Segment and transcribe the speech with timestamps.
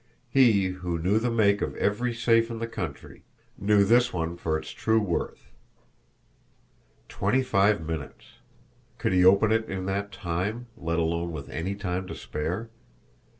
[0.31, 3.23] He, who knew the make of every safe in the country,
[3.59, 5.51] knew this one for its true worth.
[7.07, 8.39] Twenty five minutes!
[8.97, 12.71] Could he open it in that time, let alone with any time to spare!